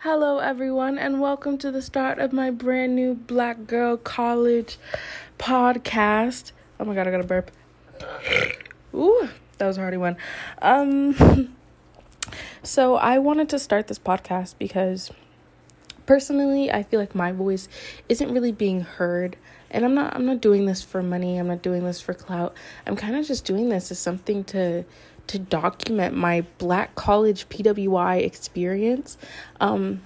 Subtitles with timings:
[0.00, 4.76] Hello, everyone, and welcome to the start of my brand new Black Girl College
[5.38, 6.52] podcast.
[6.78, 7.50] Oh my god, I got a burp.
[8.94, 10.18] Ooh, that was a hardy one.
[10.60, 11.56] Um,
[12.62, 15.10] so I wanted to start this podcast because
[16.04, 17.66] personally, I feel like my voice
[18.10, 19.38] isn't really being heard.
[19.70, 21.38] And I'm not I'm not doing this for money.
[21.38, 22.54] I'm not doing this for clout.
[22.86, 24.84] I'm kind of just doing this as something to
[25.28, 29.18] to document my black college PWI experience
[29.60, 30.00] um,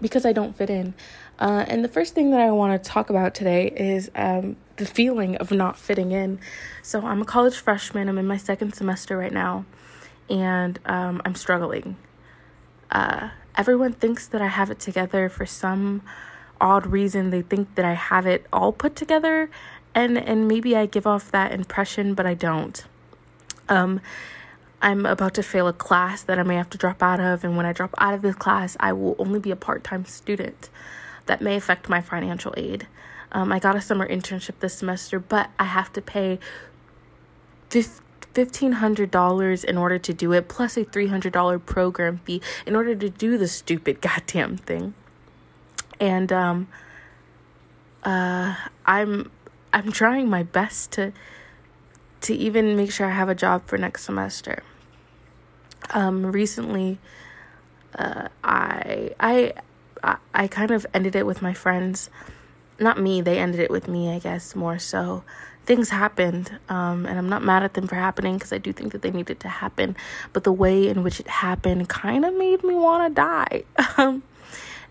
[0.00, 0.94] because I don't fit in.
[1.38, 4.84] Uh, and the first thing that I want to talk about today is um, the
[4.84, 6.38] feeling of not fitting in.
[6.82, 9.64] So, I'm a college freshman, I'm in my second semester right now,
[10.28, 11.96] and um, I'm struggling.
[12.90, 16.02] Uh, everyone thinks that I have it together for some
[16.60, 17.30] odd reason.
[17.30, 19.50] They think that I have it all put together,
[19.94, 22.84] and, and maybe I give off that impression, but I don't.
[23.70, 24.00] Um,
[24.82, 27.56] I'm about to fail a class that I may have to drop out of, and
[27.56, 30.70] when I drop out of this class, I will only be a part time student.
[31.26, 32.86] That may affect my financial aid.
[33.32, 36.40] Um, I got a summer internship this semester, but I have to pay
[37.70, 43.38] $1,500 in order to do it, plus a $300 program fee in order to do
[43.38, 44.94] the stupid goddamn thing.
[46.00, 46.68] And um,
[48.02, 48.54] uh,
[48.86, 49.30] I'm
[49.72, 51.12] I'm trying my best to
[52.22, 54.62] to even make sure I have a job for next semester.
[55.92, 56.98] Um, recently,
[57.94, 59.54] uh, I, I,
[60.32, 62.10] I, kind of ended it with my friends.
[62.78, 65.24] Not me, they ended it with me, I guess, more so.
[65.66, 68.92] Things happened, um, and I'm not mad at them for happening because I do think
[68.92, 69.96] that they needed to happen.
[70.32, 73.64] But the way in which it happened kind of made me want to die.
[73.98, 74.22] Um,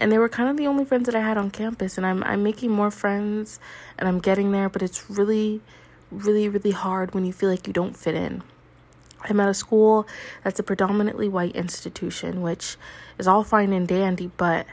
[0.00, 1.96] and they were kind of the only friends that I had on campus.
[1.96, 3.58] And I'm I'm making more friends,
[3.98, 5.60] and I'm getting there, but it's really
[6.10, 8.42] really, really hard when you feel like you don't fit in.
[9.22, 10.06] I'm at a school
[10.44, 12.76] that's a predominantly white institution, which
[13.18, 14.66] is all fine and dandy, but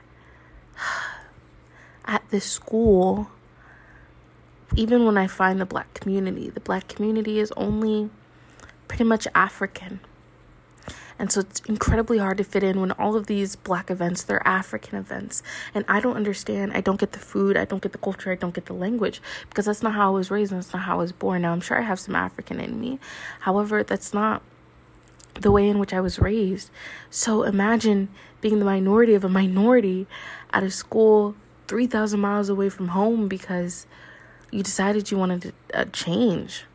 [2.06, 3.30] at this school,
[4.76, 8.10] even when I find the black community, the black community is only
[8.88, 10.00] pretty much African.
[11.18, 14.46] And so it's incredibly hard to fit in when all of these black events, they're
[14.46, 15.44] African events.
[15.74, 16.74] And I don't understand.
[16.74, 17.56] I don't get the food.
[17.56, 18.32] I don't get the culture.
[18.32, 20.84] I don't get the language because that's not how I was raised and that's not
[20.84, 21.44] how I was born.
[21.44, 23.00] Now, I'm sure I have some African in me.
[23.40, 24.42] However, that's not
[25.36, 26.70] the way in which I was raised.
[27.10, 28.10] So imagine
[28.42, 30.08] being the minority of a minority
[30.52, 31.36] at a school
[31.68, 33.88] 3,000 miles away from home because
[34.52, 36.66] you decided you wanted uh, change.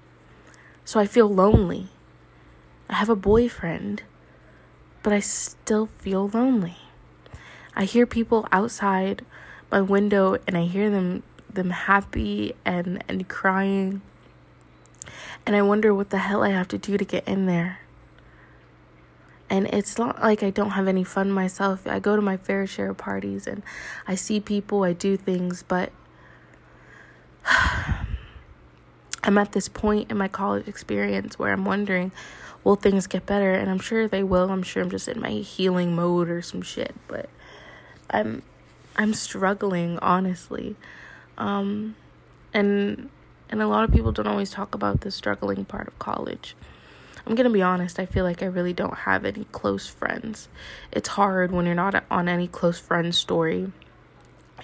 [0.85, 1.89] So I feel lonely.
[2.89, 4.03] I have a boyfriend
[5.03, 6.77] but I still feel lonely.
[7.75, 9.25] I hear people outside
[9.71, 14.03] my window and I hear them them happy and and crying.
[15.47, 17.81] And I wonder what the hell I have to do to get in there.
[19.49, 21.87] And it's not like I don't have any fun myself.
[21.87, 23.63] I go to my fair share of parties and
[24.07, 25.91] I see people, I do things, but
[29.23, 32.13] I'm at this point in my college experience where I'm wondering
[32.65, 33.53] will things get better?
[33.53, 34.51] And I'm sure they will.
[34.51, 37.29] I'm sure I'm just in my healing mode or some shit, but
[38.11, 38.43] I'm
[38.97, 40.77] I'm struggling honestly.
[41.39, 41.97] Um
[42.53, 43.09] and
[43.49, 46.55] and a lot of people don't always talk about the struggling part of college.
[47.27, 50.49] I'm going to be honest, I feel like I really don't have any close friends.
[50.91, 53.73] It's hard when you're not on any close friend story.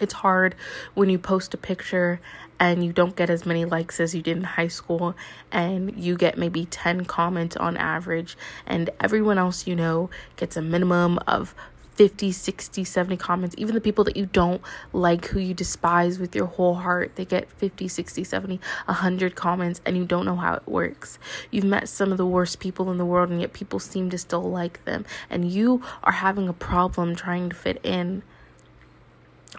[0.00, 0.54] It's hard
[0.94, 2.20] when you post a picture
[2.58, 5.14] and you don't get as many likes as you did in high school
[5.52, 8.36] and you get maybe 10 comments on average
[8.66, 11.54] and everyone else you know gets a minimum of
[11.96, 13.54] 50, 60, 70 comments.
[13.58, 14.60] Even the people that you don't
[14.92, 19.80] like, who you despise with your whole heart, they get 50, 60, 70, 100 comments,
[19.86, 21.18] and you don't know how it works.
[21.50, 24.18] You've met some of the worst people in the world, and yet people seem to
[24.18, 25.06] still like them.
[25.30, 28.22] And you are having a problem trying to fit in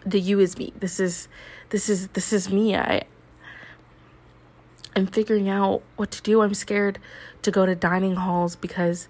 [0.06, 0.74] the you is me.
[0.80, 1.28] This is
[1.70, 2.76] this is this is me.
[2.76, 3.04] I
[4.96, 6.42] I'm figuring out what to do.
[6.42, 7.00] I'm scared
[7.44, 9.08] to go to dining halls because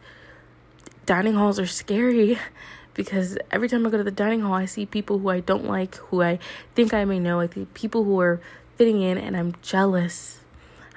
[1.05, 2.37] dining halls are scary
[2.93, 5.65] because every time I go to the dining hall I see people who I don't
[5.65, 6.39] like, who I
[6.75, 8.41] think I may know, I think people who are
[8.75, 10.41] fitting in and I'm jealous.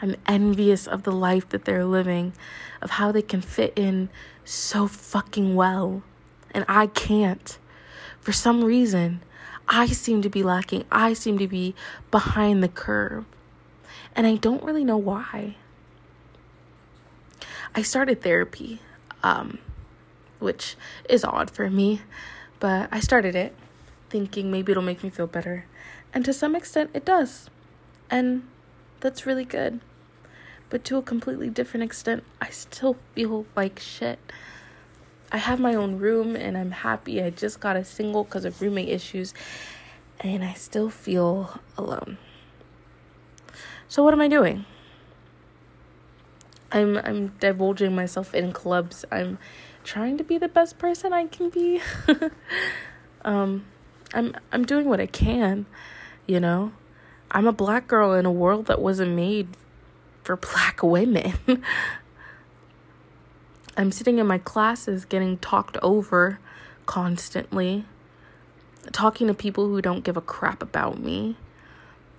[0.03, 2.33] I'm envious of the life that they're living,
[2.81, 4.09] of how they can fit in
[4.45, 6.03] so fucking well.
[6.53, 7.59] And I can't.
[8.21, 9.23] For some reason,
[9.71, 10.85] I seem to be lacking.
[10.91, 11.77] I seem to be
[12.11, 13.25] behind the curve.
[14.17, 15.57] And I don't really know why.
[17.75, 18.81] I started therapy,
[19.23, 19.59] um,
[20.41, 20.77] which
[21.09, 22.03] is odd for me,
[22.59, 23.55] but I started it
[24.11, 25.67] thinking maybe it'll make me feel better.
[26.13, 27.49] And to some extent, it does.
[28.11, 28.43] And
[28.99, 29.79] that's really good.
[30.69, 34.19] But to a completely different extent, I still feel like shit.
[35.33, 37.23] I have my own room and I'm happy.
[37.23, 39.33] I just got a single because of roommate issues
[40.21, 42.19] and I still feel alone.
[43.89, 44.65] So what am I doing?
[46.73, 49.05] I'm I'm divulging myself in clubs.
[49.11, 49.39] I'm
[49.83, 51.81] trying to be the best person I can be.
[53.25, 53.67] um
[54.15, 55.67] I'm I'm doing what I can,
[56.27, 56.73] you know.
[57.31, 59.49] I'm a black girl in a world that wasn't made
[60.25, 61.35] for black women.
[63.81, 66.39] I'm sitting in my classes getting talked over
[66.85, 67.87] constantly,
[68.93, 71.37] talking to people who don't give a crap about me,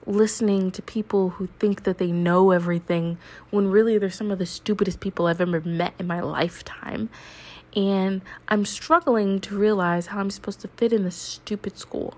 [0.07, 3.19] listening to people who think that they know everything
[3.51, 7.11] when really they're some of the stupidest people I've ever met in my lifetime.
[7.75, 12.15] And I'm struggling to realize how I'm supposed to fit in this stupid school.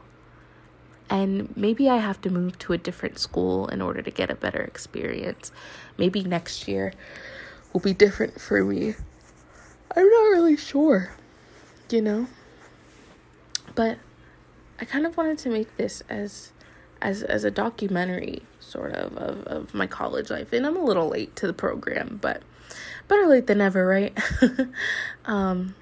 [1.09, 4.35] And maybe I have to move to a different school in order to get a
[4.35, 5.51] better experience.
[5.97, 6.93] Maybe next year
[7.73, 8.95] will be different for me.
[9.95, 11.11] I'm not really sure,
[11.89, 12.27] you know?
[13.75, 13.97] But
[14.79, 16.51] I kind of wanted to make this as
[17.01, 21.09] as as a documentary sort of, of of my college life and I'm a little
[21.09, 22.41] late to the program, but
[23.07, 24.17] better late than never, right?
[25.25, 25.75] um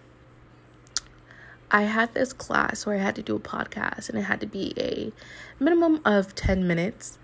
[1.74, 4.48] I had this class where I had to do a podcast and it had to
[4.48, 5.14] be a
[5.58, 7.18] minimum of 10 minutes.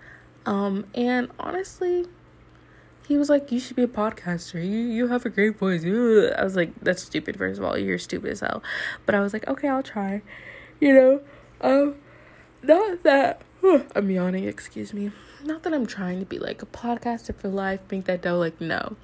[0.46, 2.06] Um, and honestly,
[3.08, 4.62] he was like, You should be a podcaster.
[4.62, 5.82] You you have a great voice.
[5.82, 7.78] I was like, That's stupid, first of all.
[7.78, 8.62] You're stupid as hell.
[9.06, 10.20] But I was like, Okay, I'll try.
[10.78, 11.20] You know?
[11.62, 11.94] Um
[12.62, 13.42] not that
[13.94, 15.10] I'm yawning, excuse me.
[15.42, 18.60] Not that I'm trying to be like a podcaster for life, make that dough, like
[18.60, 18.96] no.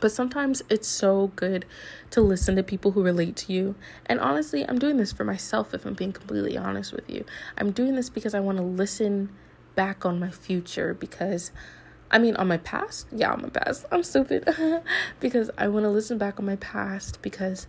[0.00, 1.64] But sometimes it's so good
[2.10, 3.74] to listen to people who relate to you.
[4.04, 7.24] And honestly, I'm doing this for myself if I'm being completely honest with you.
[7.58, 9.30] I'm doing this because I want to listen
[9.74, 11.50] back on my future because
[12.10, 13.06] I mean on my past.
[13.12, 13.84] Yeah, on my past.
[13.90, 14.48] I'm stupid.
[15.20, 17.66] because I want to listen back on my past because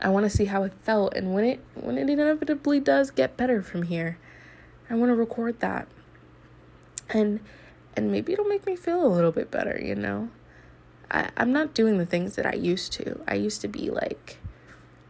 [0.00, 3.36] I want to see how it felt and when it when it inevitably does get
[3.36, 4.18] better from here.
[4.88, 5.88] I want to record that.
[7.08, 7.40] And
[7.96, 10.28] and maybe it'll make me feel a little bit better, you know?
[11.10, 13.22] I, I'm not doing the things that I used to.
[13.26, 14.38] I used to be like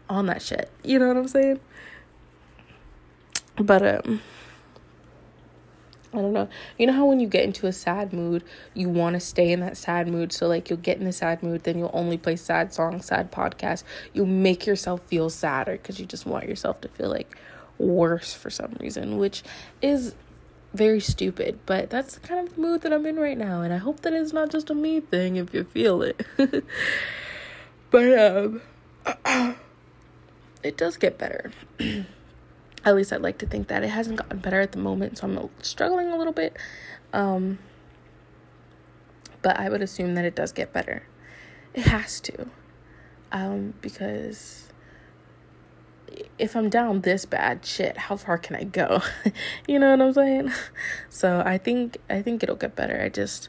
[0.08, 0.70] on that shit.
[0.84, 1.60] You know what I'm saying?
[3.56, 4.20] But um
[6.16, 6.48] I don't know.
[6.78, 8.42] You know how when you get into a sad mood,
[8.74, 10.32] you want to stay in that sad mood.
[10.32, 13.30] So like you'll get in a sad mood, then you'll only play sad songs, sad
[13.30, 13.84] podcasts.
[14.12, 17.36] You'll make yourself feel sadder because you just want yourself to feel like
[17.78, 19.42] worse for some reason, which
[19.82, 20.14] is
[20.72, 23.78] very stupid, but that's the kind of mood that I'm in right now, and I
[23.78, 26.24] hope that it's not just a me thing if you feel it.
[27.90, 28.60] but um
[30.62, 31.52] it does get better.
[32.86, 35.26] at least I'd like to think that it hasn't gotten better at the moment, so
[35.26, 36.56] I'm struggling a little bit.
[37.12, 37.58] Um
[39.42, 41.02] but I would assume that it does get better.
[41.74, 42.46] It has to.
[43.32, 44.62] Um because
[46.38, 49.02] if I'm down this bad, shit, how far can I go?
[49.68, 50.52] you know what I'm saying?
[51.10, 53.02] So I think I think it'll get better.
[53.02, 53.48] I just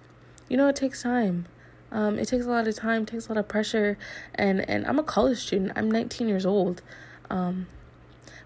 [0.49, 1.45] you know, it takes time.
[1.91, 3.97] Um, it takes a lot of time, takes a lot of pressure,
[4.35, 5.73] and and I'm a college student.
[5.75, 6.81] I'm 19 years old.
[7.29, 7.67] Um,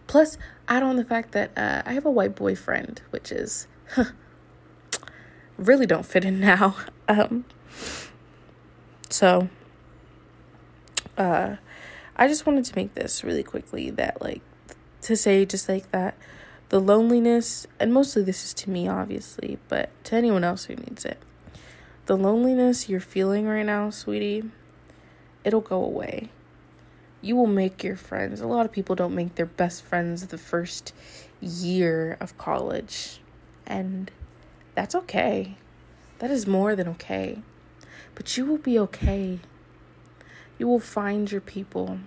[0.07, 0.38] plus,
[0.71, 3.68] add on the fact that uh, I have a white boyfriend, which is
[5.57, 6.75] really don't fit in now.
[7.09, 7.44] Um,
[9.09, 9.50] so,
[11.18, 11.57] uh,
[12.15, 14.41] I just wanted to make this really quickly that, like,
[15.01, 16.15] to say just like that,
[16.69, 21.03] the loneliness, and mostly this is to me, obviously, but to anyone else who needs
[21.03, 21.22] it,
[22.05, 24.50] the loneliness you're feeling right now, sweetie,
[25.43, 26.29] it'll go away.
[27.21, 28.41] You will make your friends.
[28.41, 30.93] A lot of people don't make their best friends the first
[31.39, 33.21] year of college,
[33.65, 34.11] and
[34.75, 35.55] that's okay.
[36.19, 37.41] That is more than okay.
[38.15, 39.39] But you will be okay.
[40.57, 41.99] You will find your people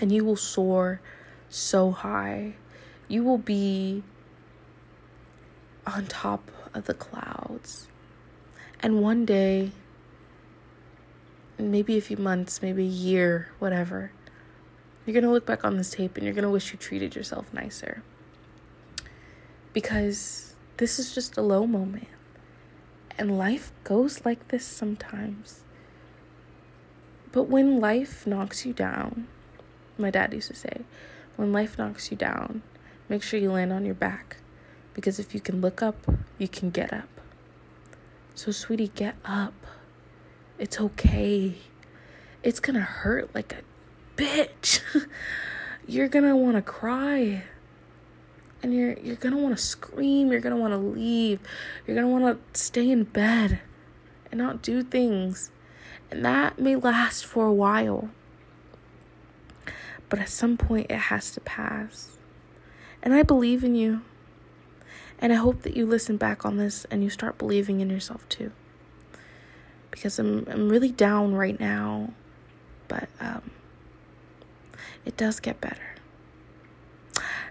[0.00, 1.00] and you will soar
[1.48, 2.54] so high.
[3.08, 4.02] You will be
[5.86, 7.88] on top of the clouds.
[8.80, 9.72] And one day,
[11.58, 14.12] maybe a few months, maybe a year, whatever,
[15.04, 17.16] you're going to look back on this tape and you're going to wish you treated
[17.16, 18.02] yourself nicer.
[19.72, 22.08] Because this is just a low moment.
[23.18, 25.60] And life goes like this sometimes.
[27.32, 29.26] But when life knocks you down,
[29.96, 30.82] my dad used to say,
[31.36, 32.62] when life knocks you down,
[33.08, 34.36] make sure you land on your back.
[34.94, 35.96] Because if you can look up,
[36.38, 37.08] you can get up.
[38.34, 39.54] So, sweetie, get up.
[40.58, 41.54] It's okay.
[42.42, 44.80] It's gonna hurt like a bitch.
[45.86, 47.44] you're gonna wanna cry.
[48.60, 51.38] And you're you're gonna wanna scream, you're gonna wanna leave,
[51.86, 53.60] you're gonna wanna stay in bed
[54.32, 55.52] and not do things.
[56.10, 58.10] And that may last for a while.
[60.08, 62.16] But at some point, it has to pass.
[63.02, 64.02] And I believe in you.
[65.20, 68.28] And I hope that you listen back on this and you start believing in yourself
[68.28, 68.52] too.
[69.90, 72.12] Because I'm I'm really down right now,
[72.88, 73.50] but um
[75.04, 75.94] it does get better.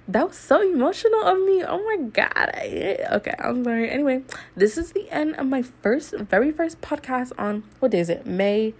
[0.07, 1.63] That was so emotional of me.
[1.65, 2.51] Oh my god.
[2.55, 3.89] okay, I'm sorry.
[3.89, 4.23] Anyway,
[4.55, 8.25] this is the end of my first very first podcast on what day is it?
[8.25, 8.73] May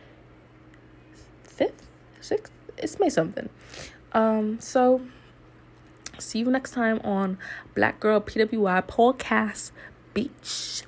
[1.45, 1.73] 5th?
[2.21, 2.49] 6th?
[2.77, 3.49] It's May something.
[4.13, 5.01] Um so
[6.19, 7.37] See you next time on
[7.75, 9.71] Black Girl PWI Podcast
[10.15, 10.83] Beach.